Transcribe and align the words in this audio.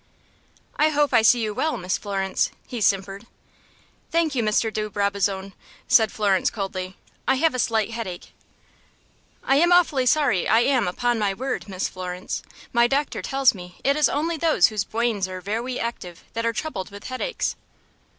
"I 0.77 0.89
hope 0.89 1.13
I 1.13 1.21
see 1.21 1.43
you 1.43 1.53
well, 1.53 1.77
Miss 1.77 1.95
Florence," 1.95 2.49
he 2.65 2.81
simpered. 2.81 3.27
"Thank 4.09 4.33
you, 4.33 4.41
Mr. 4.41 4.73
de 4.73 4.89
Brabazon," 4.89 5.53
said 5.87 6.11
Florence, 6.11 6.49
coldly. 6.49 6.97
"I 7.27 7.35
have 7.35 7.53
a 7.53 7.59
slight 7.59 7.91
headache." 7.91 8.31
"I 9.43 9.57
am 9.57 9.71
awfully 9.71 10.07
sorry, 10.07 10.47
I 10.47 10.61
am, 10.61 10.87
upon 10.87 11.19
my 11.19 11.35
word, 11.35 11.69
Miss 11.69 11.87
Florence. 11.87 12.41
My 12.73 12.87
doctor 12.87 13.21
tells 13.21 13.53
me 13.53 13.77
it 13.83 13.95
is 13.95 14.09
only 14.09 14.37
those 14.37 14.69
whose 14.69 14.85
bwains 14.85 15.27
are 15.27 15.39
vewy 15.39 15.77
active 15.79 16.23
that 16.33 16.47
are 16.47 16.51
troubled 16.53 16.89
with 16.89 17.03
headaches." 17.03 17.55